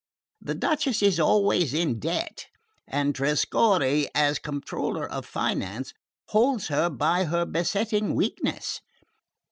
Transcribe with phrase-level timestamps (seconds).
[0.41, 2.47] The Duchess is always in debt;
[2.87, 5.93] and Trescorre, as Comptroller of Finance,
[6.29, 8.81] holds her by her besetting weakness.